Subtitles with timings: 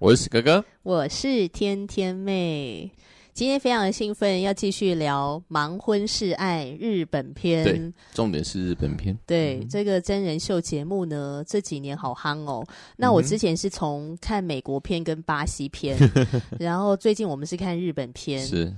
[0.00, 2.90] 我是哥哥，我是天天妹。
[3.34, 7.62] 今天非常的兴奋，要继续聊《盲婚试爱》日本片。
[7.62, 9.14] 对，重点是日本片。
[9.26, 12.66] 对，嗯、这个真人秀节目呢，这几年好夯哦。
[12.96, 15.98] 那我之前是从看美国片跟巴西片，
[16.58, 18.40] 然后最近我们是看日本片。
[18.40, 18.74] 是。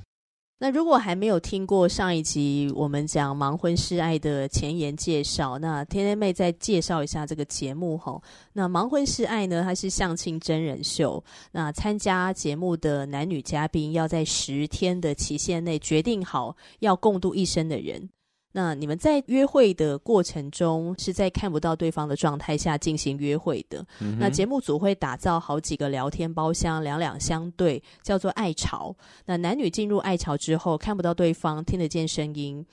[0.63, 8.23] 那如果还没有听过上一集我们讲盲婚试爱的前言介绍，那天天妹再介绍一下这个节目吼。
[8.53, 11.21] 那盲婚试爱呢，它是相亲真人秀。
[11.51, 18.09] 那参加节目的男女嘉宾要在十天的期限内决定好要共度一生的人。
[18.53, 23.85] 那你们在约会的过程中，是在看不到对方的状态下进行约会的。
[24.01, 28.95] 嗯、那节目组会打造好几个聊天包厢，两两相对，叫做爱巢。
[29.25, 32.65] 那男女进入爱巢之后，看不到对方，听得见声音。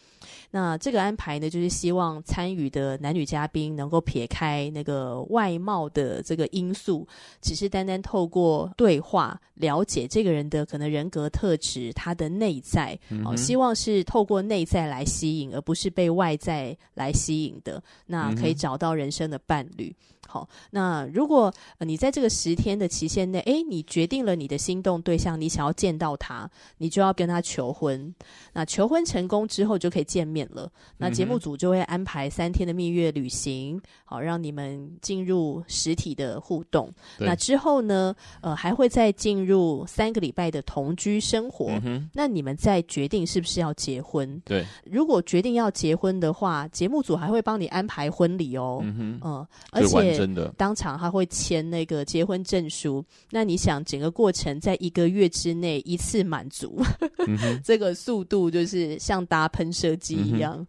[0.51, 7.07] 那这个安排呢，就是希望参与的男女嘉宾能够撇开那个外貌的这个因素，
[7.41, 12.97] 只是单单透过对话了解这个人的可能人格特质，他的内在。
[13.09, 17.81] 嗯、哦，希望是透过内在来吸引，而不是被外在来吸引的。
[18.05, 19.95] 那可以找到人生的伴侣。
[20.27, 28.13] 好，那如果你在这个十天的期限内，诶，你决定了你的心动对象，你想要见到他，你就要跟他求婚。
[28.53, 30.71] 那求婚成功之后，就可以见面了。
[30.97, 36.91] 那节目组就会安排三天的蜜月旅行，好让你们进入实体的互动。
[37.17, 41.79] 那之后呢，呃，还会再进入三个礼拜的同居生活。
[41.83, 44.41] 嗯、那你们再决定是不是要结婚？
[44.45, 48.79] 对，如果决定要结婚的话，节目组还会帮你安排婚礼哦。
[48.83, 50.19] 嗯，嗯而且。
[50.57, 53.03] 当场他会签那个结婚证书。
[53.29, 56.81] 那你想，整个过程在一个月之内一次满足，
[57.27, 60.55] 嗯、 这个速度就是像搭喷射机一样。
[60.57, 60.67] 嗯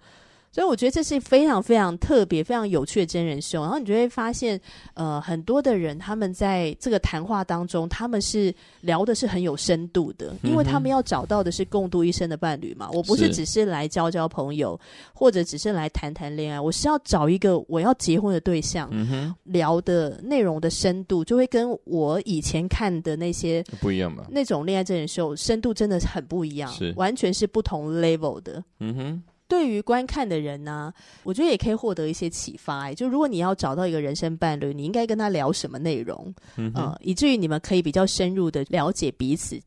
[0.53, 3.62] 所以我觉得这是非常非常特别、非常有趣的真人秀。
[3.62, 4.61] 然后你就会发现，
[4.94, 12.91] 呃，很多的人他们在这个谈话当中，他们是聊的是很有深度的，因为他们要找到的是共度一生的伴侣嘛。
[12.93, 14.78] 我不是只是来交交朋友，
[15.12, 18.88] 或者只是来谈谈恋爱，我是要找一个我要结婚的对象。
[18.91, 24.27] 嗯哼，聊的内容的深度就会跟我以前看的那些不一样吧？
[24.31, 28.65] 那种恋爱真人秀深度真的是很不一样，是完全是不同 level 的。
[28.81, 29.22] 嗯哼。
[29.50, 30.94] 对于观看的人呢、啊，
[31.25, 32.93] 我觉得也可以获得一些启发。
[32.94, 36.33] 就如果你要找到一个人生伴侣，你应该跟他聊什么内容？
[36.56, 39.61] 嗯、呃，以至于你们可以比较深入的了解彼此。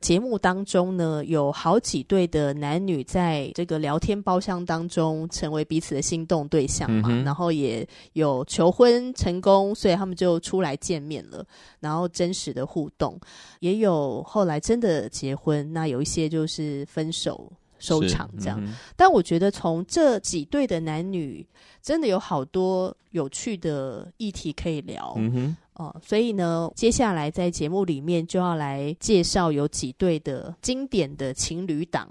[0.00, 11.44] 节目当中呢，有好几对的男女在这个聊天包厢当中成为彼此的心动对象嘛，嗯、然后也有求婚成功，所以他们就出来见面了，
[11.80, 13.18] 然后真实的互动，
[13.58, 15.72] 也有后来真的结婚。
[15.72, 17.50] 那有一些就是分手。
[17.84, 21.46] 收场这样，嗯、但我觉得从这几对的男女，
[21.82, 25.12] 真的有好多有趣的议题可以聊。
[25.18, 32.08] 嗯哼，哦、呃，所以呢，接下来在节目里面就要来介绍有几对的经典的情侣档。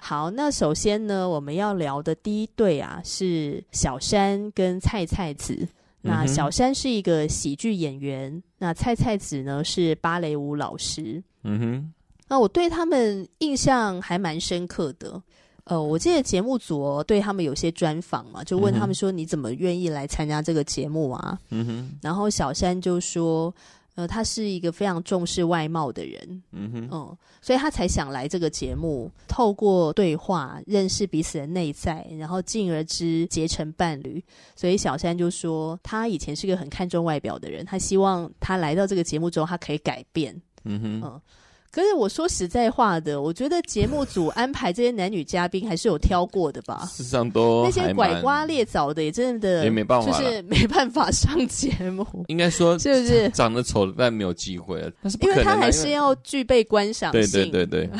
[0.00, 5.54] 好，那首先呢，我们要聊的第一对啊，是小山跟菜菜子。
[6.02, 11.22] 嗯、那小山是一个喜剧演员，那菜菜子呢是芭蕾舞老师。
[11.44, 11.92] 嗯哼。
[12.28, 15.20] 那我对他们印象还蛮深刻的，
[15.64, 21.38] 呃，我记得节目组哦，对他们有些专访嘛，就问他们说，你怎么愿意来参加这个节目啊？
[21.50, 21.98] 嗯哼。
[22.02, 23.54] 然后小山就说，
[23.94, 34.22] 呃，他是一个非常重视外貌的人，嗯哼，嗯，所以他才想来这个节目，透过对话认识彼此的内在，然后进而之结成伴侣。
[34.54, 41.20] 所以小山就说，他以前是个很看重外表的人，他希望他来到这个节目之后，他可以改变，嗯哼，嗯。
[41.70, 46.84] 可是我说实在话的，我觉得节目组安排这些男女嘉宾还是有挑过的吧。
[46.86, 52.06] 事实上都那些拐瓜裂枣的，也真的也没办法，就是没办法上节目。
[52.28, 54.90] 应该说 是不是长得丑的但没有机会了？
[55.02, 57.30] 但是因为他还是要具备观赏性。
[57.30, 57.90] 对对对对，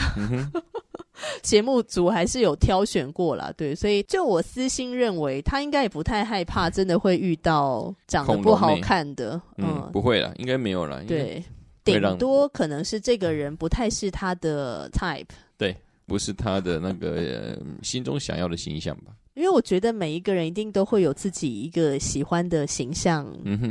[1.42, 3.52] 节目组还是有挑选过啦。
[3.56, 9.40] 对，所以就我私心认为，他应该也不太害怕，真的会遇到长得不好看的。
[9.58, 11.00] 嗯，不会啦，应该没有啦。
[11.06, 11.44] 对。
[11.92, 15.26] 顶多可能是这个人不太是他的 type，
[15.56, 15.76] 对，
[16.06, 19.12] 不是他的那个、呃、心中想要的形象吧。
[19.34, 23.24] 因为我觉得每一个人一定都会有自己一个喜欢的形象，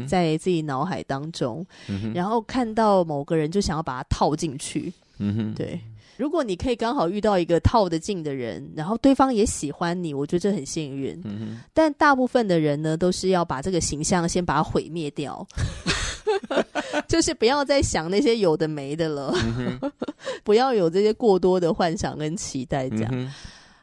[0.08, 5.78] 在自己脑海当中，嗯，然后看到某个人就想要把他套进去，嗯哼，对。
[6.16, 11.14] 如果你可以刚好遇到一个套得进的人，然后对方也喜欢你，我觉得这很幸运。
[11.26, 15.46] 嗯哼，但大部分的人呢，都是要把这个形象先把它毁灭掉，
[17.08, 19.80] 就是不要再想那些有的没的了，嗯，
[20.44, 23.10] 不要有这些过多的幻想跟期待，这样。
[23.14, 23.32] 嗯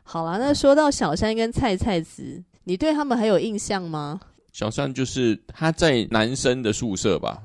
[0.07, 4.21] 好了，那说到小山跟菜菜子，你对他们还有印象吗？
[4.53, 7.43] 小山就是他在男生的宿舍吧。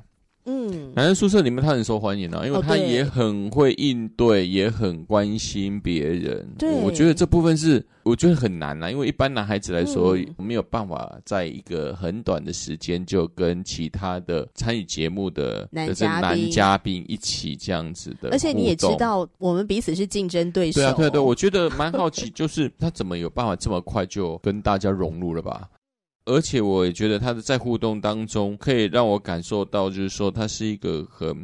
[0.49, 6.47] 嗯，男生宿舍里面他很受欢迎啊，因为他也很会应对，也很关心别人。
[6.57, 18.29] 对，我觉得这部分是我觉得很难啊，因为一般男孩子来说，嗯、没有办法在一个很短的时间就跟其他的参与节目的男嘉宾、男嘉宾一起这样子的。
[18.31, 20.81] 而且你也知道，我们彼此是竞争对手。
[20.81, 25.69] 对啊，对啊对，我觉得蛮好奇，就是他怎么有办法这么快就跟大家融入了吧？
[26.29, 31.35] 而且我也觉得他的在互动当中，可以让我感受到，就是说他是一个很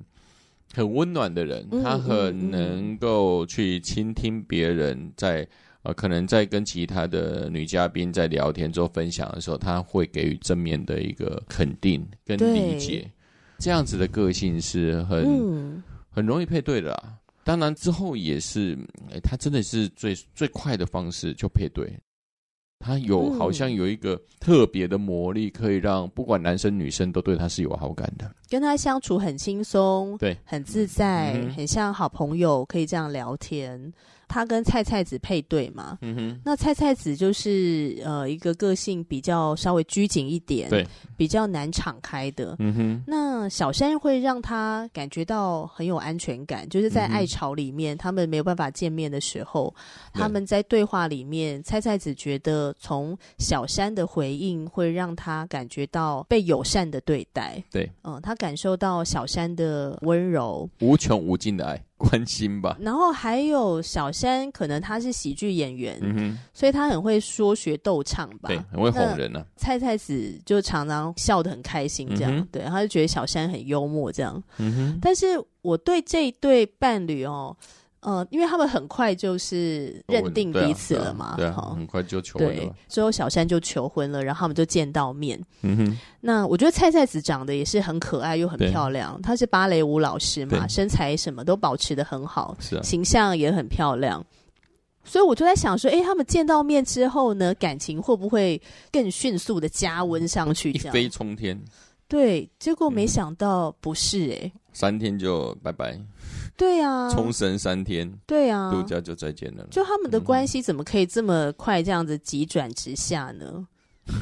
[0.76, 5.48] 很温暖的人，嗯、他很能够去倾听别人在，在
[5.82, 13.12] 呃可能在跟其他的女嘉宾在聊天做分享的时候，他会给予正面的一个肯定跟理解，
[13.58, 17.18] 这样子的个性是很、嗯、很容易配对的啦。
[17.44, 18.78] 当然之后也是，
[19.12, 21.92] 欸、他真的是最最快的方式就配对。
[22.86, 28.32] 他有好像有一个特别的魔力，可以让不管男生女生都对他是有好感的。
[28.48, 33.92] 跟他相处很轻松，对，很自在，嗯、很像好朋友，可以这样聊天。
[34.28, 40.86] 他跟菜菜子配对嘛，嗯哼，那菜菜子就是呃一个个性比较稍微拘谨一点，对，
[41.16, 43.04] 比较难敞开的，嗯哼。
[43.06, 49.74] 那小山会让他感觉到很有安全感，就是在爱巢里面，嗯、他们没有办法见面的时候，
[50.12, 61.82] 他们在对话里面，菜菜子觉得从小山的回应会让他感觉到被友善的对待，对，嗯，他感受到小山的温柔，无穷无尽的爱。
[61.98, 69.46] 关心吧，然后还有小山，可能他是喜剧演员，嗯哼，所以他很会说学逗唱吧，对，很会哄人呢、啊。
[69.56, 75.00] 菜菜子就常常笑得很开心，这样，嗯、对，他就觉得小山很幽默，这样，嗯哼。
[75.02, 77.56] 但是我对这一对伴侣哦。
[78.06, 82.54] 嗯，因为他们很快就是认定彼此了嘛，对啊，对啊，很快就求婚了。
[82.54, 85.40] 对，最后小山就求婚了，然后他们就见到面。
[85.62, 94.24] 嗯哼，那我觉得菜菜子长得也是很可爱又很漂亮，她是芭蕾舞老师嘛，身材什么都保持的很好，是啊，形象也很漂亮。
[95.04, 98.60] 所以我就在想说，哎，他们见到面之后呢，感情会不会
[98.92, 100.72] 更迅速的加温上去？
[100.72, 101.60] 一飞冲天。
[102.08, 106.00] 对，结果没想到不是哎、欸嗯，三天就拜拜。
[106.58, 109.68] 对啊，冲绳三天，对啊，度假就再见了。
[109.72, 113.68] 就他们的关系怎么可以这么快这样子急转直下呢？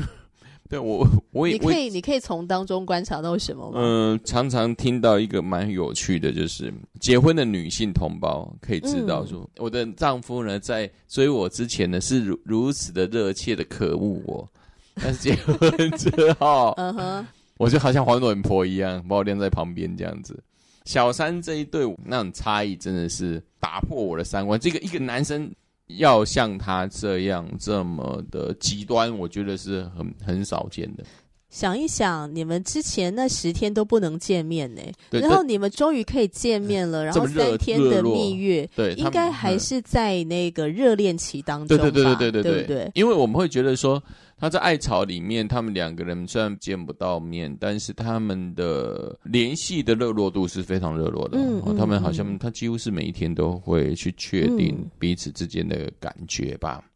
[0.69, 3.73] 对我，我也你可以，你可以从当中观察到什么吗？
[3.75, 14.49] 嗯、呃，常常听到一个蛮有趣的，就是结婚的女性同胞可以知道说，嗯、我的丈夫呢，在追我之前呢，是如如此的热切的渴慕我，
[14.95, 16.09] 但是结婚之
[16.39, 17.27] 后，嗯哼，
[17.57, 20.41] 我就好像黄脸婆一样，把我晾在旁边这样子。
[20.85, 24.59] 小三这一对那种差异真的是打破我的三观。
[24.59, 25.49] 这个一个男生
[25.97, 31.03] 要像他这样这么的极端，我觉得是很很少见的。
[31.49, 41.83] 想一想，你们之前那十天都不能见面呢，对然后你们终于可以见面了，然后三天的蜜月，对，应该还是在那个热恋期当中吧？
[41.83, 44.01] 对对对对对对对，对对因为我们会觉得说。
[44.43, 51.37] 他在爱巢里面，他们两个人虽然见不到面，但是他们的联系的热络度是非常热络的。
[51.77, 56.83] 他们好像他几乎是每一天都会去确定彼此之间的感觉吧。
[56.83, 56.89] 嗯、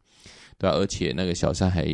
[0.58, 1.86] 对、啊，而且那个小三还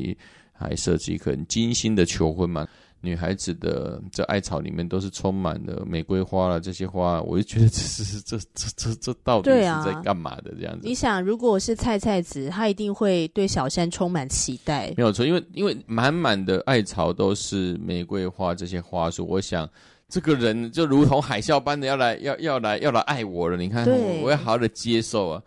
[0.53, 2.67] 还设计一个很精心的求婚嘛。
[3.05, 10.81] 女孩子的这艾草里面都是充满了玫瑰花了，这些花，我就觉得这是这这这这到底是在干嘛的这样子？
[10.83, 14.93] 你想，如果是菜菜子，她一定会对小山充满期待。
[14.97, 19.69] 没有错，因为因为满满的艾草都是玫瑰花，这些花束，我想
[20.09, 23.57] 这个人就如同海啸般的要来 要要来要来爱我了。
[23.59, 23.87] 你看，
[24.23, 25.43] 我要好好的接受啊。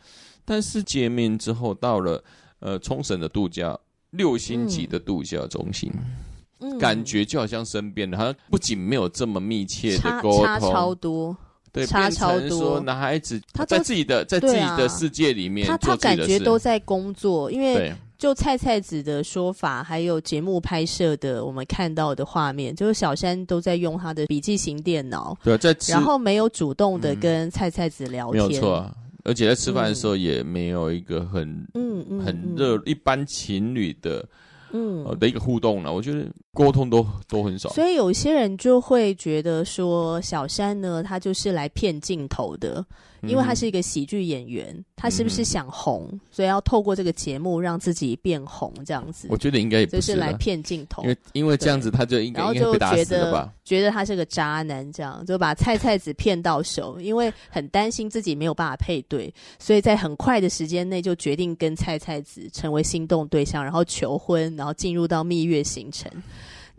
[0.45, 2.23] 但是见面之后，到了
[2.59, 3.77] 呃冲绳的度假
[4.11, 5.91] 六星级的度假中心。
[5.93, 6.26] 嗯
[6.59, 11.37] 嗯、感觉就好像身边的，好像不仅没有这么密切的沟通，差超多，
[11.71, 12.49] 对，差超多。
[12.49, 28.91] 说男孩子他在自己的在自己的世界里面，他他感觉都在工作，因为就菜菜子的说法，还有节目拍摄的我们看到的画面，就是小山都在用他的笔记型电脑，对，在然后没有主动的跟菜菜子聊天，嗯、没有错。
[29.23, 34.27] 而且在吃饭的时候也没有一个很嗯嗯很热一般情侣的嗯
[35.19, 35.93] 的一个互动了。
[35.93, 42.85] 我觉得沟通都都很少，所以有些人就会觉得说小山呢，他就是来骗镜头的。
[43.23, 49.27] 因为他是一个喜剧演员，嗯、他是不是想红，嗯、所以要透过这个节目让自己变红这样子？
[49.31, 51.01] 我觉得应该也不是，就是来骗镜头。
[51.01, 66.11] 因为因为这样子，他就应该然后就觉得觉得他是个渣男，这样就把菜菜子骗到手，因为很担心自己没有办法配对，所以在很快的时间内就决定跟菜菜子成为心动对象，然后求婚，然后进入到蜜月行程。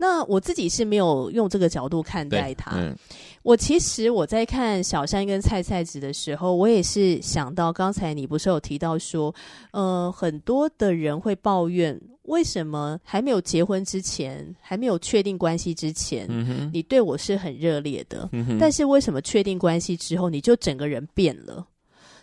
[0.01, 2.71] 那我自己是没有用这个角度看待他。
[2.77, 2.95] 嗯、
[3.43, 9.35] 我其实我在看小山跟菜菜子的时候，我也是想到刚才你不是有提到说，
[9.71, 21.67] 呃，很多的人会抱怨，为什么还没有结婚之前，还没有确定关系之前，嗯、你对我是很热烈的，嗯、但是为什么确定关系之后，你就整个人变了？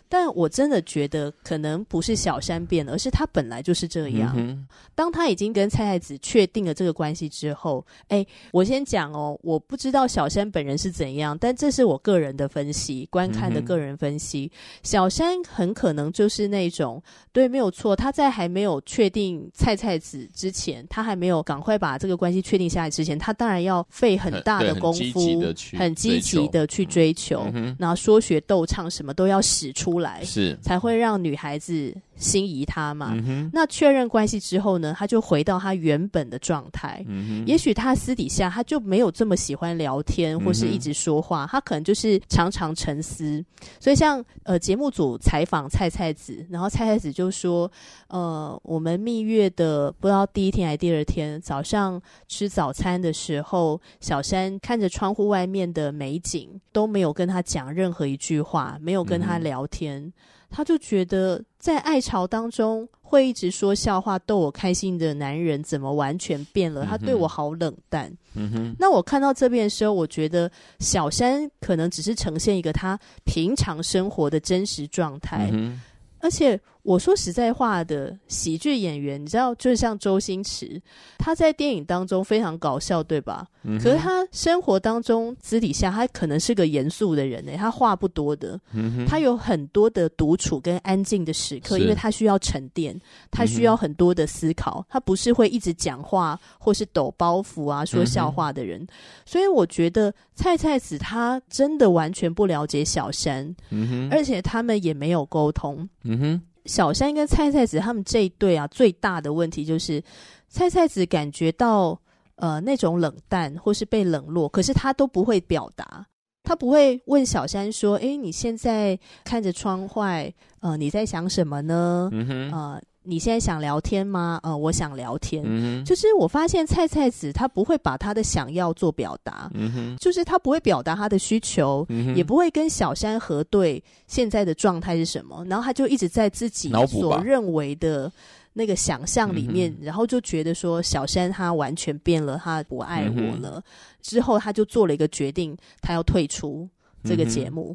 [0.09, 4.33] 但我真的觉得，可能不是小山变了，而是他本来就是这样。
[4.37, 14.49] 嗯、当他已经跟菜菜子确定了这个关系之后，哎，我先讲哦，我不知道小山本人是怎样，但这是我个人的分析，观看的个人分析。
[14.53, 25.43] 嗯、小山很可能就是那种，对，没有错，他在还没有确定菜菜子之前，他还没有赶快把这个关系确定下来之前，他当然要费很大的功夫，
[25.77, 27.45] 很积极的去追求，
[27.77, 29.96] 然后说学逗唱什么都要使出。
[29.99, 33.15] 来是才会让女孩子心仪他嘛？
[33.53, 37.05] 那确认关系之后呢，他就回到他原本的状态。
[37.45, 43.43] 也许他私底下他就没有这么喜欢聊天，或是一直说话，嗯、他可能就是常常沉思。
[43.79, 47.71] 所以像呃节目组采访蔡蔡子，然后蔡蔡子就说：
[48.07, 59.86] 呃，我们蜜月的不知道第一天还是第二天早上吃早餐的时候，小山看着窗户外面的美景，都没有跟他讲任何一句话，没有跟他聊天。
[59.91, 60.13] 嗯
[60.49, 66.85] 他就觉得在爱巢当中会一直说笑话逗我开心的男人，怎么完全变了？
[66.85, 68.11] 他对我好冷淡。
[68.33, 68.75] 嗯哼。
[68.79, 75.81] 那我看到这边的时候，我觉得小山可能只是呈现一个他平常生活的真实状态，嗯、
[76.19, 76.59] 而且。
[76.87, 80.81] 我说实在话的，喜剧演员，你知道，就是像周星驰，
[81.17, 83.45] 他在电影当中非常搞笑，对吧？
[83.63, 92.97] 嗯、可是他生活当中私底下，他可能是个严肃的人呢，他话不多的，嗯、他有很多的独处跟安静的时刻，因为他需要沉淀，
[93.29, 98.81] 他需要很多的思考，嗯、他不是会一直讲话或是抖包袱啊、说笑话的人。
[98.83, 98.87] 嗯、
[99.25, 105.85] 所以我觉得菜菜子他真的完全不了解小山，嗯、而且他们也没有沟通。
[106.03, 106.41] 嗯哼。
[106.67, 110.03] 小山跟菜菜子他们这一对啊，最大的问题就是
[110.47, 111.99] 菜菜子感觉到
[112.35, 116.05] 呃那种冷淡或是被冷落，可是他都不会表达，
[116.43, 122.81] 他不会问小山说：“诶，你现在看着窗外，呃，你在想什么呢？”嗯哼，呃。
[123.07, 124.37] 你现在想聊天吗？
[124.43, 125.41] 呃，我想聊天。
[125.45, 138.11] 嗯，就是我发现菜菜子他不会把他的想要做表达，嗯，就是他不会表达他的需求，嗯，也不会跟小山核对现在的状态是什么，然后他就一直在自己所认为的
[138.51, 143.53] 那个想象里面，然后就觉得说小山他完全变了，他不爱我了。
[143.55, 143.63] 嗯，
[144.01, 146.67] 之后他就做了一个决定，他要退出
[147.05, 147.73] 这个节目。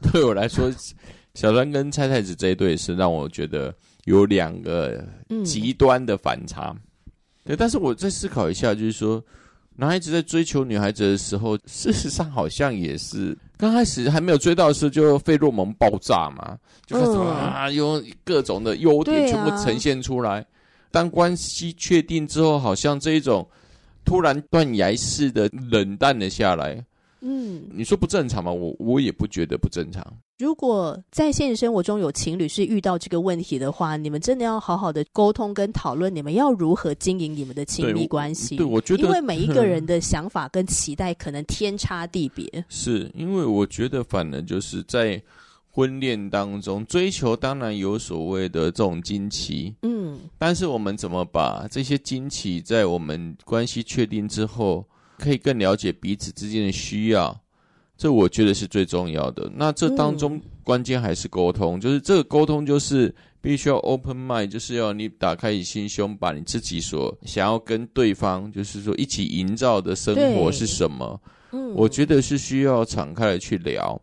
[0.00, 0.72] 嗯，对我来说，
[1.34, 3.74] 小山跟菜菜子这一对是让我觉得。
[4.04, 5.02] 有两个
[5.44, 7.12] 极端的反差，嗯、
[7.46, 9.22] 对，但是我再思考一下，就是说，
[9.76, 20.40] 男孩子在追求女孩子的时候，事实上好像也是刚开始还没有追到的时候，就费洛蒙爆炸嘛，就开始啊，用各种的优点全部呈现出来。
[20.40, 20.44] 啊、
[20.90, 23.48] 当关系确定之后，好像这一种
[24.04, 26.84] 突然断崖式的冷淡了下来。
[27.26, 28.52] 嗯，你说不正常吗？
[28.52, 30.04] 我我也不觉得不正常。
[30.38, 38.56] 如果在现实生活中有情侣是遇到这个问题的话，你们真的要好好的沟通跟讨论，你们要如何经营你们的亲密关系。
[38.56, 42.64] 对，我觉得，因为每一个人 的想法跟期待可能天差地别。
[42.68, 45.22] 是因为我觉得，反而就是在
[45.70, 54.84] 婚恋当中追求，当然有所谓的这种惊奇，嗯，但是我们怎么把这些惊奇在我们关系确定之后，
[55.18, 57.38] 可以更了解彼此之间的需要，
[57.96, 59.50] 这我觉得是最重要的。
[59.54, 71.20] 那这当中关键还是沟通，嗯、就是这个沟通就是必须要 open mind，就是要你打开你心胸，把你自己所想要跟对方，就是说一起营造的生活是什么。
[71.52, 74.00] 嗯，我觉得是需要敞开来去聊，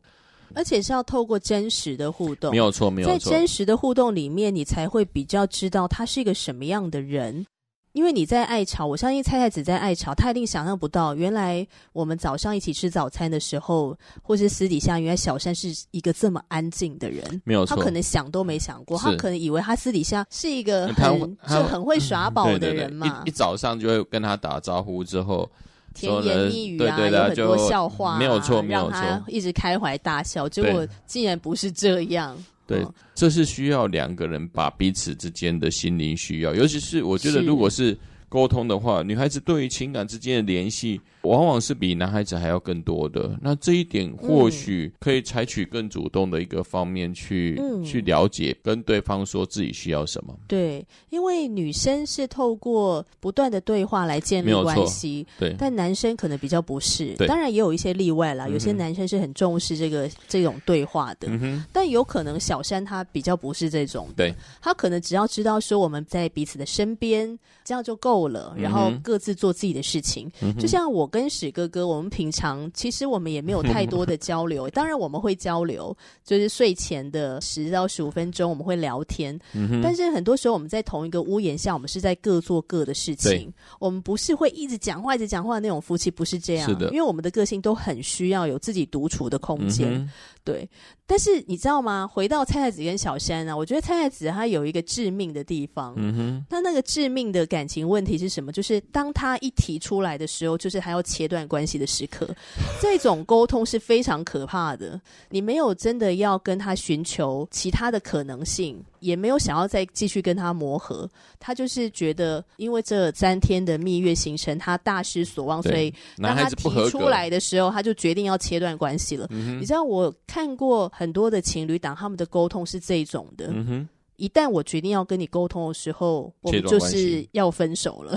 [0.54, 3.18] 而且是要透过真实的互动，没有错，没有错。
[3.18, 7.46] 在真实的互动里面，你才会比较知道他是一个什么样的人。
[7.94, 17.42] 因为你在爱巢，我相信菜菜子在爱巢，他一定想象不到，原来我们早上一起吃早餐的时候，或是私底下，原来小山是一个这么安静的人。
[17.44, 23.08] 没有错，他可能想都没想过，他可能以为他私底下是一个很就很会耍宝的人嘛。
[23.08, 25.50] 对对对，一一早上就会跟他打招呼之后，
[25.94, 30.48] 甜言蜜语啊，对对对，有很多笑话，啊，没有错，没有错，一直开怀大笑。
[30.48, 32.38] 结果竟然不是这样。
[32.78, 37.98] 对，这是需要两个人把彼此之间的心灵需要，尤其是我觉得，如果是
[38.30, 41.00] 沟通的话，女孩子对于情感之间的联系。
[41.24, 50.36] 往往是比男孩子还要更多的，那这一点或许可以采取更主动的一个方面去、嗯、去了解，跟对方说自己需要什么。
[50.48, 57.14] 对，因为女生是透过不断的对话来建立关系，对，但男生可能比较不是。
[57.18, 71.11] 对，当然也有一些例外啦，有些男生是很重视这个、嗯、这种对话的，嗯、但有可能小山他比较不是这种，对，他可能只要知道说我们在彼此的身边，这样就够了，然后各自做自己的事情，嗯、就像我。
[71.12, 74.70] 跟史哥哥，我们平常其实我们也没有太 多的交流。
[74.70, 79.38] 当然我们会交流，就是睡前的十到十五分钟我们会聊天。
[79.54, 79.82] 嗯。
[79.84, 83.54] 但是很多时候我们在同一个屋檐下，我们是在各做各的事情。
[83.80, 86.68] 我们不是会一直讲话、一直讲话的那种夫妻，不是这样。
[86.68, 86.88] 是的。
[86.88, 89.94] 因为我们的个性都很需要有自己独处的空间。
[89.94, 90.10] 嗯。
[90.44, 90.68] 对。
[91.12, 92.10] 但是你知道吗？
[92.10, 95.94] 回到蔡太子跟小山啊，我觉得蔡太子他有一个致命的地方。
[95.98, 96.46] 嗯哼。
[96.50, 98.50] 那那个致命的感情问题是什么？
[98.50, 102.34] 就是当他一提出来的时候，就是他要切断关系的时刻。
[102.80, 104.98] 这种沟通是非常可怕的。
[105.28, 111.10] 你没有真的要跟他寻求其他的可能性，也没有想要再继续跟他磨合。
[111.42, 119.28] 他就是觉得，因为这三天的蜜月行程，他大失所望，所以当他提出来的时候，他就决定要切断关系了。
[119.32, 119.60] 嗯。
[119.60, 120.90] 你知道，我看过。
[121.02, 123.48] 很多的情侣档，他们的沟通是这种的。
[123.52, 128.16] 嗯哼，一旦我决定要跟你沟通的时候，我们就是要分手了。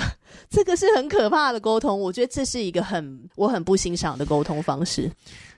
[0.51, 5.11] 这个是很可怕的沟通，我觉得这是一个很我很不欣赏的沟通方式。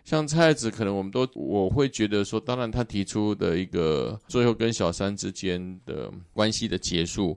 [0.04, 7.36] 像蔡子，可能我们都我会觉得说，当然他提出的一个最后跟小三之间的关系的结束，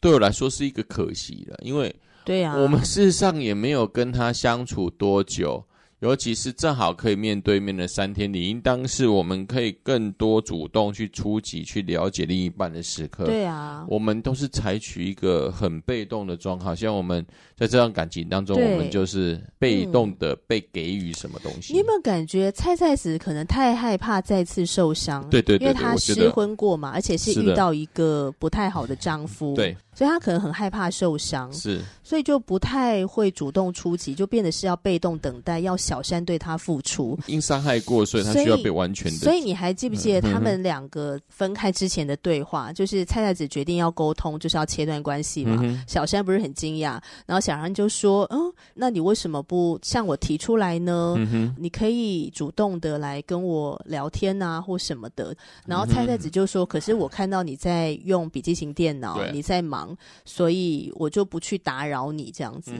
[0.00, 5.64] 对我来说是一个可惜了，因为对呀，我们事实上也没有跟他相处多久。
[6.00, 13.26] 尤其是正好可以面对面的三天你，应当是我们可以更多主动去出击、去了解另一半的时刻。
[13.26, 17.22] 对啊，我们都是采取一个很被动的状态，好像我们
[17.54, 21.72] 在这段感情当中，我们就是被动的被给予什么东西。
[21.72, 25.28] 嗯、你有没有感觉菜菜子可能太害怕再次受伤？
[25.28, 29.54] 对对对，对，因为她失婚过嘛，而且是遇到一个不太好的丈夫。
[29.54, 29.76] 对。
[29.92, 37.18] 所以他可能很害怕受伤，是，所以就不太会主动出击，就变得是要被动等待，要小山对他付出。
[37.26, 39.18] 因伤害过，所以他需要被完全的。
[39.18, 42.70] 所以你还记不记得他们两个分开之前的对话？
[42.70, 45.82] 嗯、就是菜菜子决定要沟通，就是要切断关系嘛、嗯。
[45.88, 48.38] 小山不是很惊讶，然后小山就说：“嗯，
[48.72, 51.16] 那你为什么不向我提出来呢？
[51.18, 55.34] 嗯、你可以主动的来跟我聊天啊，或什么的。”
[55.66, 62.70] 然后菜菜子就说：“可是我看到你在用笔记型电脑，你在忙。”所以我就不去打扰你这样子。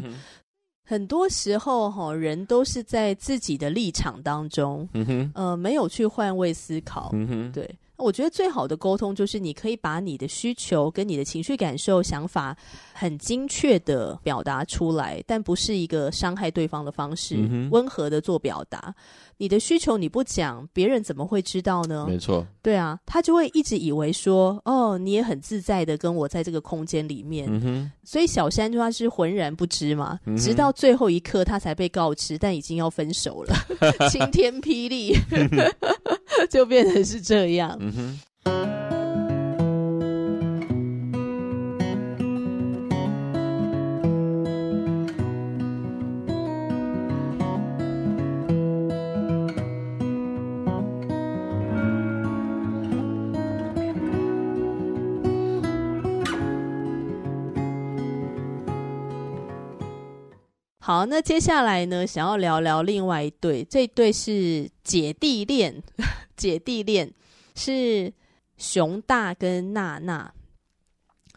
[0.91, 7.11] 嗯、很多时候哈，人都是在自己的立场当中，嗯、呃，没有去换位思考。
[7.13, 12.57] 嗯、对，我觉得最好的沟通就是你可以把你的需求跟你的情绪感受、想法
[13.01, 18.95] 很精确的表达出来，但不是一个伤害对方的方式，嗯、温和的做表达。
[19.39, 22.05] 你的需求你不讲，别人怎么会知道呢？
[22.07, 33.55] 没错，对啊，他就会一直以为说，哦，你也很自在的跟我在这个空间里面，嗯，所以小山就他是浑然不知嘛，嗯，直到最后一刻他才被告知，但已经要分手了，
[34.11, 35.17] 晴天霹雳，
[36.51, 37.75] 就变成是这样。
[37.81, 38.21] 嗯
[60.91, 65.81] 好，那接下来呢，想要聊聊另外一对，这一对是姐弟恋，
[66.37, 67.09] 姐弟恋
[67.55, 68.13] 是
[68.59, 70.33] 熊大跟娜娜。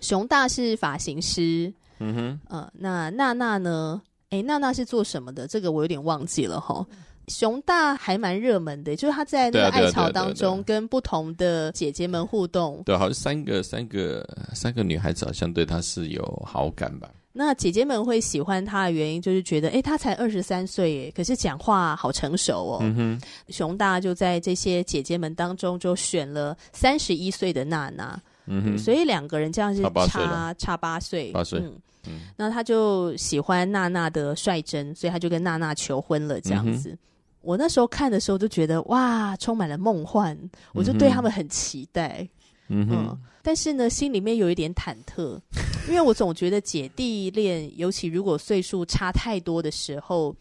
[0.02, 4.02] 熊大是发型师，嗯哼，呃，那娜娜呢？
[4.32, 5.48] 诶，娜娜是做什么的？
[5.48, 6.84] 这个我有点忘记了哈。
[7.28, 17.08] 熊大还蛮热门的，就是他在那个爱巢当中跟不同的姐姐们互动，对，好像三个、三个、三个女孩子好像对他是有好感吧。
[17.36, 23.19] 那姐姐们会喜欢他的原因，就是觉得，哎，他才二十三岁，耶，可是讲话好成熟哦。
[23.50, 28.22] 熊大就在这些姐姐们当中，就选了三十一岁的娜娜。
[28.46, 31.74] 嗯哼，所以两个人这样是差差八岁，八岁，嗯
[32.08, 36.89] 嗯，那他就喜欢娜娜的率真，所以他就跟娜娜求婚了，这样子。
[36.89, 36.98] 嗯、
[37.41, 40.38] 我那时候看的时候就觉得哇，充满了梦幻，
[40.74, 42.30] 我就对他们很期待，嗯
[42.88, 45.39] 哼，嗯，但是呢，心里面有一点忐忑，
[45.88, 50.36] 因为我总觉得姐弟恋，尤其如果岁数差太多的时候，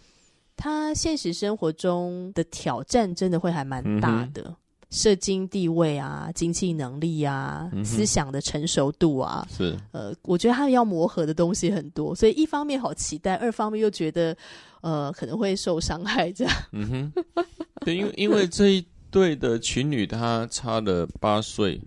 [0.56, 4.42] 他现实生活中的挑战真的会还蛮大的。
[4.46, 4.56] 嗯
[4.92, 14.36] 社经地位啊，经济能力啊，嗯、思想的成熟度啊，是呃，我觉得他们要磨合的东西很多，所以一方面好期待，二方面又觉得
[14.82, 16.54] 呃可能会受伤害这样。
[16.72, 17.44] 嗯哼，
[17.86, 21.80] 对，因为因为这一对的情侣他差了八岁，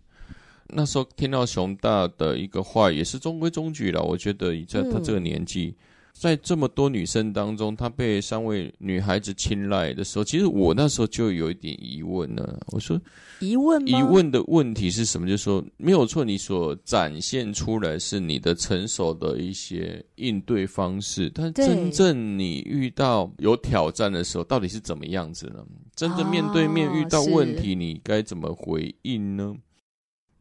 [0.67, 5.75] 那时候听到熊大的一个话也是中规中矩了，我觉得以在他这个年纪。
[5.79, 5.83] 嗯
[6.17, 12.57] 在这么多女生当中，她被三位女孩子青睐的时候，其实我那时候就有一点疑问了。
[12.67, 12.97] 我说：
[13.41, 13.99] 疑问吗？
[13.99, 15.27] 疑问的问题是什么？
[15.27, 25.65] 就是说，没有错，你所展现出来是你的成熟的一些应对方式，但真正你遇到有挑战的时候，到底是怎么样子呢？
[25.97, 29.53] 真正面对面遇到问题，你该怎么回应呢？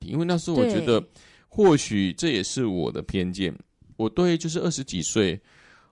[0.06, 1.02] 因为那时候我觉得，
[1.48, 3.54] 或许这也是我的偏见。
[3.96, 5.40] 我对就是二十几岁。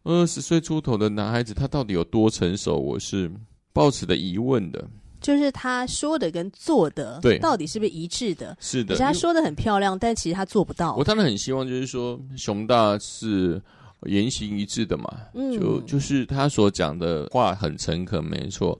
[0.04, 2.76] 二十岁出头的男孩子，他到底有多成熟？
[2.76, 3.30] 我是
[3.72, 4.84] 抱持的疑问的。
[5.20, 8.56] 就是他说的跟做的，对，到底是不是一致的？
[8.58, 8.88] 是的。
[8.88, 10.96] 可是他说的很漂亮，但其实他做不到。
[10.96, 13.62] 我当然很希望，就是说熊大是
[14.06, 15.04] 言行一致的嘛。
[15.34, 18.76] 嗯，就就是他所讲的话很诚恳，没错。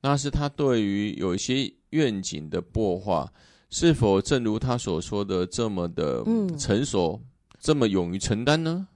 [0.00, 3.32] 那是他对于有一些愿景的擘画，
[3.74, 6.22] 是否正如他所说的这么的
[6.56, 7.26] 成熟，嗯、
[7.58, 8.86] 这么勇于承担呢？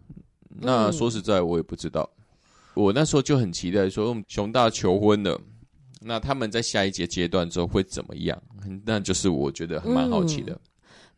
[0.48, 2.08] 那说实在，我也不知道。
[2.74, 5.36] 我那时候就很期待说，熊大求婚了，
[6.00, 8.40] 那他们在下一节阶段之后会怎么样？
[8.84, 10.52] 那就是我觉得蛮好奇的。
[10.52, 10.60] 嗯。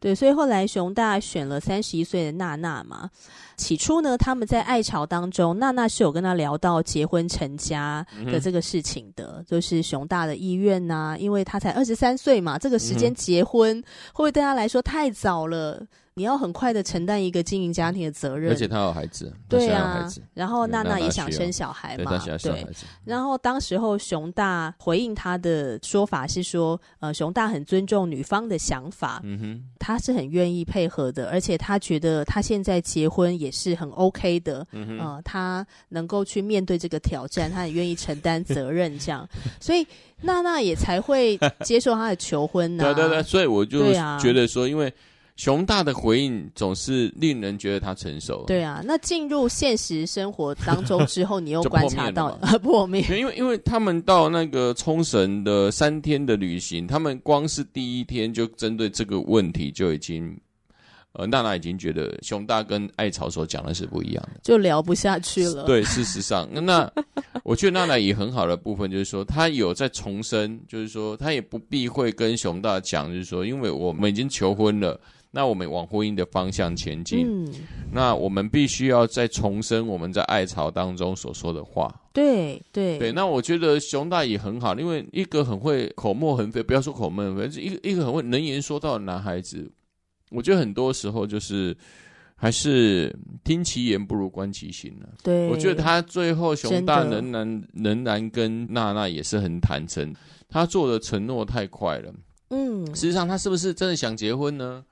[0.00, 3.10] 对，所以后来熊大选了三十一岁的娜娜嘛。
[3.56, 13.84] 起初呢，他们在爱巢当中，娜娜是有跟他聊到结婚成家的这个事情的，嗯、就是熊大的意愿呐、啊，因为他才二十三岁嘛，这个时间结婚、嗯、
[14.14, 15.86] 会不会对他来说太早了？
[16.20, 20.06] 你要很快的承担一个经营家庭的责任，而且他有孩子，对啊。
[20.34, 22.66] 然后娜娜也想生小孩嘛，对，对。
[23.06, 39.26] 然后当时候熊大回应他的说法是说，呃，熊大很尊重女方的想法，嗯哼，他是很愿意配合的，而且他觉得他现在结婚也是很 OK 的，嗯哼，呃，他能够去面对这个挑战，他很愿意承担责任，这样，
[39.58, 39.86] 所以
[40.20, 42.92] 娜娜也才会接受他的求婚呢、啊。
[42.92, 44.92] 对对对，所以我就觉得说，因为。
[45.40, 48.44] 熊大的回应总是令人觉得他成熟。
[48.46, 53.02] 对啊，那进入现实生活当中之后，你又观察到 破灭。
[53.08, 60.38] 因为因为他们到那个冲绳的三天的旅行，他们光是第一天就针对这个问题就已经，
[61.12, 65.64] 呃，娜娜已经觉得熊大跟艾草所讲的是不一样的，就聊不下去了。
[65.64, 66.86] 对，事实上，那
[67.44, 75.00] 我觉得娜娜也很好的部分就是说，她有在重申，就是说她也不避讳跟熊大讲，就是说，因为我们已经求婚了。
[75.30, 77.26] 那我们往婚姻的方向前进。
[77.26, 77.52] 嗯，
[77.92, 81.94] 那我们必须要再重申我们在爱巢当中所说的话。
[82.12, 89.70] 对对对，那我觉得熊大也很好，因为一个很会口沫横飞，不要说口沫横飞，一个一个很会能言说道的男孩子。
[90.30, 91.76] 我觉得很多时候就是
[92.34, 95.08] 还是听其言不如观其行了。
[95.22, 100.12] 对，我觉得他最后熊大仍然仍然跟娜娜也是很坦诚，
[100.48, 102.12] 他做的承诺太快了。
[102.48, 104.84] 嗯，实际上他是不是真的想结婚呢？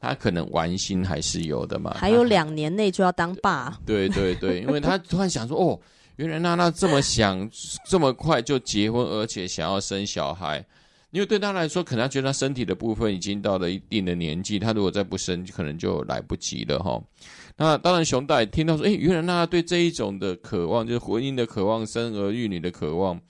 [0.00, 3.78] 他可能玩心还是有的嘛，还有两年内就要当爸。
[3.84, 5.78] 对对对，因为他突然想说，哦，
[6.16, 7.48] 原来娜娜这么想，
[7.86, 10.64] 这么快就结婚，而且想要生小孩。
[11.10, 17.02] 因为对他来说，可能他觉得他身体的部分已经到了一定的年纪，他如果再不生，可能就来不及了哈。
[17.56, 23.20] 那当然，熊大也听到说，诶，原来娜娜对这一种的渴望，就是婚姻的渴望、生儿育女的渴望，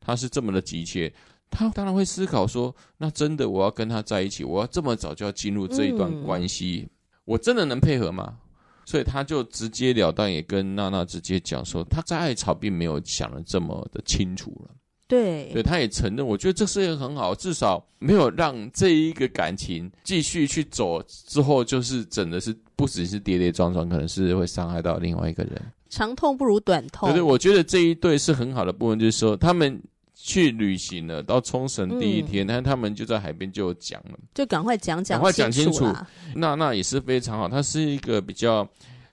[0.00, 1.12] 他是这么的急切。
[1.50, 6.90] 他当然会思考说：“那真的我要跟他在一起，我要这么早就要进入这一段关系，嗯、
[7.24, 8.38] 我真的能配合吗？”
[8.84, 14.70] 所以他就直截了当也跟娜娜直接讲说：“他在爱草并没有想的这么的清楚了。”
[15.08, 16.26] 对，对，他也承认。
[16.26, 25.72] 我觉得这事情很好，至少没有让这一个感情继续去走之后，就是整的是不只是跌跌撞撞，可能是会伤害到另外一个人。
[25.88, 27.08] 长痛不如短痛。
[27.08, 29.82] 对对，我觉得这一对是很好的部分，就是说他们。
[30.26, 35.86] 去旅行了，到冲绳第一天，但、嗯、他们就在海边就讲了，就赶快讲讲，赶快讲清楚。
[36.34, 38.68] 那那也是非常好，他是一个比较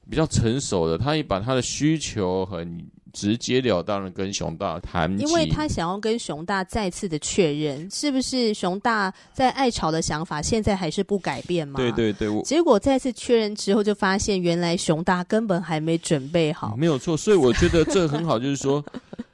[0.09, 11.77] 比较成熟的，他也把他的需求很直截了当的跟熊大谈，因为他想要跟熊大再次的确认，是不是熊大在爱巢的想法现在还是不改变吗？
[11.77, 17.15] 对对对，结果再次确认之后，就发现原来熊大根本还没准备好，没有错。
[17.15, 18.83] 所以我觉得这很好，就是说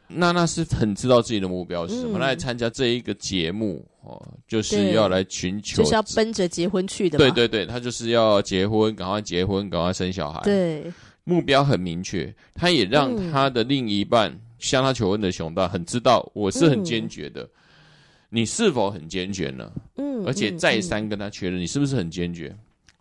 [0.10, 7.18] 娜娜是很知道自己的目标是什么，嗯、来参加这一个节目哦，就是要来寻求，就是要奔着结婚去的。
[7.18, 10.42] 对对对，她就是要结婚，赶快结婚，赶快生小孩。
[10.44, 10.92] 对。
[11.26, 17.44] 目标很明确，她也让她的另一半向她求婚的熊大很知道，我是很坚决的。
[17.44, 17.50] 嗯、
[18.30, 19.72] 你是否很坚决呢？
[19.98, 22.56] 嗯，而且再三跟他确认，你是不是很坚决？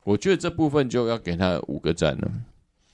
[0.05, 2.31] 我觉得这部分就要给他五个赞了。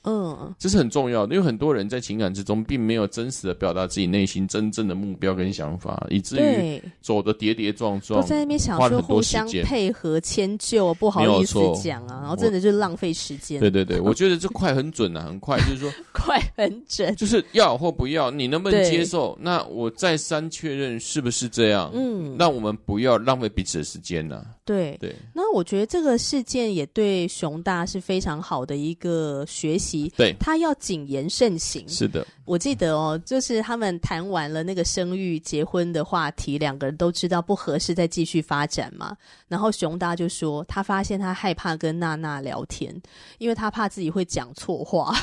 [0.05, 13.59] 嗯，这是很重要的，因为很多人在情感之中并没有真实的表达自己内心真正的目标跟想法，以至于走的跌跌撞撞，都在那边想说互相配合迁就，不好意思讲啊，然后真的就浪费时间。
[13.61, 19.37] 对对对， 我觉得这快很准啊，很快就是说 快很准，就是要或不要，你能不能接受？
[19.41, 21.91] 那我再三确认是不是这样？
[21.95, 24.47] 嗯，那我们不要浪费彼此的时间呢、啊。
[24.65, 30.13] 对对，那我觉得这个事件也对熊大是非常好的一个学习。
[30.17, 31.87] 对，他要谨言慎行。
[31.87, 39.17] 是的，我记得哦，就是他们谈完了那个生育、结婚的话题，两个人都知道不合适，再继续发展嘛。
[39.49, 42.95] 然后熊大就说，他发现他害怕跟娜娜聊天，
[43.39, 45.15] 因为他怕自己会讲错话，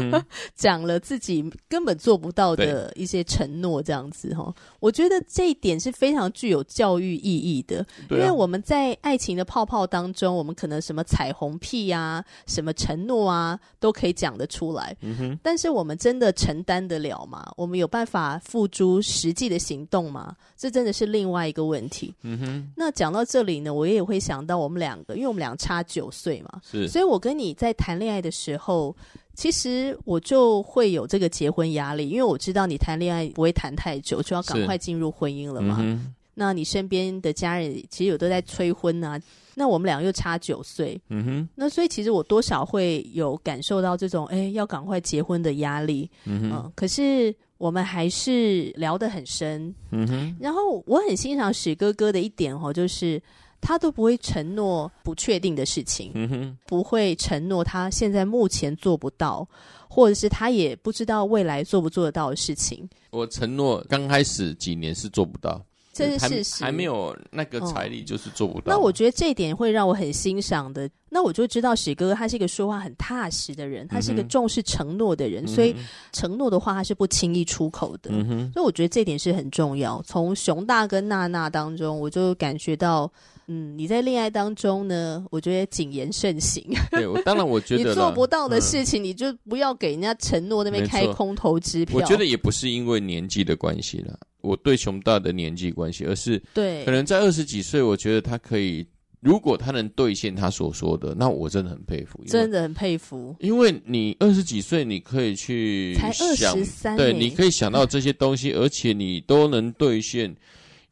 [0.54, 4.54] 讲了自己根本做不到的一些承诺，这样子哈。
[4.80, 14.12] 我觉得这一点是非常具有教育意义的，因为我们在爱情的泡泡当中，我们可能什么彩虹屁呀、什么承诺啊，都可以。
[14.22, 17.50] 讲得出来，嗯哼，但是我们真的承担得了吗？
[17.56, 20.36] 我们有办法付诸实际的行动吗？
[20.54, 22.14] 这真的是另外一个问题。
[22.20, 28.94] 嗯哼，那讲到这里呢，我也会想到我们两个，因为我们俩差九岁嘛，是，所以我跟你在谈恋爱的时候，
[29.34, 35.78] 其实我就会有这个结婚压力，因为我知道你谈恋爱不会谈太久，就要赶快进入婚姻了嘛。
[35.80, 39.20] 嗯那你身边的家人其实有都在催婚啊，
[39.54, 53.22] 那我们两个又差九岁，嗯哼，那所以其实我多少会有感受到这种哎要赶快结婚的压力，嗯哼，嗯，可是我们还是聊得很深，嗯哼，然后我很欣赏史哥哥的一点哦，就是
[53.60, 59.46] 他都不会承诺不确定的事情，嗯哼，不会承诺他现在目前做不到，
[59.86, 62.88] 或者是他也不知道未来做不做得到的事情。
[63.10, 65.62] 我承诺刚开始几年是做不到。
[65.92, 68.72] 这是事实，还没有那个财力，就是做不到。
[68.72, 70.88] 那我觉得这一点会让我很欣赏的。
[71.10, 75.76] 那我就知道史哥哥他是一个说话很踏实的人，他是一个重视承诺的人，所以
[76.10, 78.10] 承诺的话他是不轻易出口的。
[78.54, 80.00] 所以我觉得这点是很重要。
[80.06, 83.12] 从熊大跟娜娜当中，我就感觉到，
[83.46, 86.64] 嗯，你在恋爱当中呢，我觉得谨言慎行。
[86.90, 91.98] 对，我当然我觉得 你做不到的事情，你就不要给人家承诺那边开空头支票。
[91.98, 94.18] 我觉得也不是因为年纪的关系了。
[94.40, 98.84] 我对熊大的年纪关系，而是对可能在二十几岁，我觉得他可以，
[99.20, 103.36] 如果他能兑现他所说的，那我真的很佩服，真的很佩服。
[103.38, 110.34] 因为你二十几岁，你可以去想，才二十三，对，你可以想到这些东西，而且你都能兑现，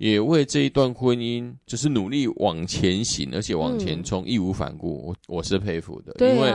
[0.01, 5.07] 也为这一段婚姻就是努力往前行，而且往前冲，义无反顾。
[5.07, 6.51] 我我是佩服的，因为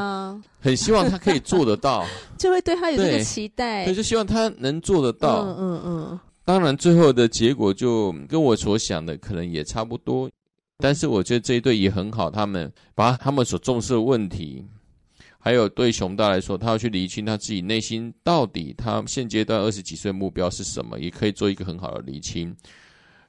[0.60, 2.04] 很希望他可以做得到，
[2.40, 6.20] 就会对他有这个期待，对，就希望他能做得到，嗯嗯嗯。
[6.44, 10.28] 当然，最后的结果就跟我所想的可能也差不多，
[10.80, 14.66] 但是我觉得这一对也很好，他们把他们所重视的问题，
[15.38, 22.56] 还有对熊大来说，他要去厘清他自己内心到底他现阶段二十几岁目标是什么，也可以做一个很好的厘清。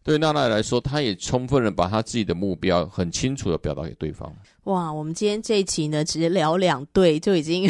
[0.06, 4.32] 对娜娜来说，她也充分的把她自己的目标很清楚的表达给对方。
[4.64, 7.68] 哇，我们今天这一期呢，只聊两对就已经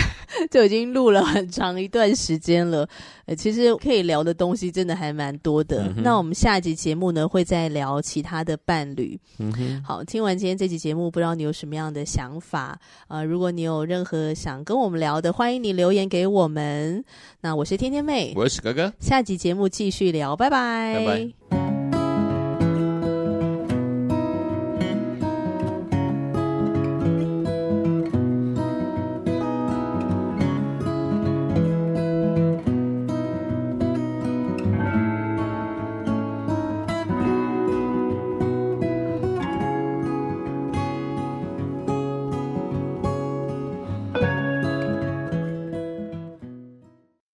[0.51, 2.87] 就已经录了很长一段时间了。
[3.25, 5.85] 呃，其实可以聊的东西真的还蛮多的。
[5.97, 9.19] 嗯、那我们下一集节目呢，会再聊其他的伴侣。
[9.39, 12.79] 嗯哼，好，听完今天这期节目，不知道你有什么样的想法？
[13.09, 17.03] 呃，如果你有任何想跟我们聊的，欢迎你留言给我们。
[17.41, 21.66] 那我是天天妹，我是哥哥，下集节目继续聊，拜拜，拜拜。